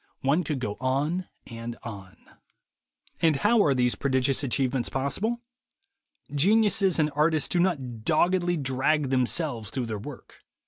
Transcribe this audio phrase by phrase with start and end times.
[0.21, 2.17] One could go on and on.
[3.21, 5.41] And how are these prodigious achievements possible?
[6.33, 10.39] Geniuses and artists do not doggedly drag themselves through their work.